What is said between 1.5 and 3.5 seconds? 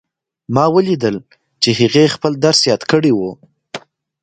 چې هغې خپل درس یاد کړی وو